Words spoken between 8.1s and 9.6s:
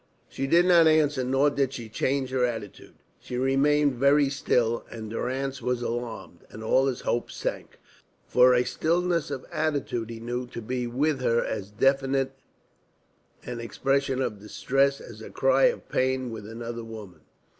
For a stillness of